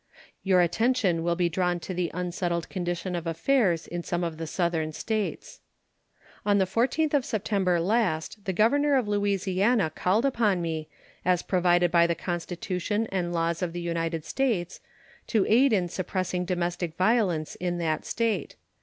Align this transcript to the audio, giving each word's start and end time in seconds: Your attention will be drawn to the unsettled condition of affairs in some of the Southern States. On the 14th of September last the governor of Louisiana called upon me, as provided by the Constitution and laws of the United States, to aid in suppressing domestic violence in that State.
Your 0.41 0.61
attention 0.61 1.21
will 1.21 1.35
be 1.35 1.47
drawn 1.47 1.79
to 1.81 1.93
the 1.93 2.09
unsettled 2.11 2.69
condition 2.69 3.13
of 3.15 3.27
affairs 3.27 3.85
in 3.85 4.01
some 4.01 4.23
of 4.23 4.37
the 4.39 4.47
Southern 4.47 4.93
States. 4.93 5.59
On 6.43 6.57
the 6.57 6.65
14th 6.65 7.13
of 7.13 7.23
September 7.23 7.79
last 7.79 8.45
the 8.45 8.51
governor 8.51 8.95
of 8.95 9.07
Louisiana 9.07 9.91
called 9.93 10.25
upon 10.25 10.59
me, 10.59 10.89
as 11.23 11.43
provided 11.43 11.91
by 11.91 12.07
the 12.07 12.15
Constitution 12.15 13.05
and 13.11 13.31
laws 13.31 13.61
of 13.61 13.73
the 13.73 13.79
United 13.79 14.25
States, 14.25 14.79
to 15.27 15.45
aid 15.47 15.71
in 15.71 15.87
suppressing 15.87 16.45
domestic 16.45 16.95
violence 16.95 17.53
in 17.53 17.77
that 17.77 18.03
State. 18.03 18.55